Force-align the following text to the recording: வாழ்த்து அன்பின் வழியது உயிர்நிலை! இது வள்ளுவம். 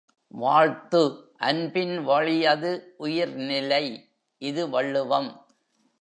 வாழ்த்து 0.31 1.01
அன்பின் 1.39 1.93
வழியது 1.99 2.71
உயிர்நிலை! 2.97 3.85
இது 4.41 4.69
வள்ளுவம். 4.69 5.31